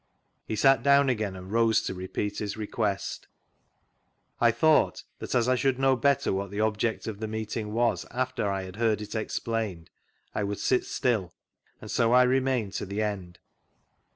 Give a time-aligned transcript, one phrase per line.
[0.47, 3.27] He sat down again and rose to repeat his request.
[4.39, 8.07] I thought that as I should know better what the object of the meetii^ was
[8.09, 9.89] after I had heard it exfdained,
[10.33, 11.35] I would sit still,
[11.79, 13.37] and so I remained to the end.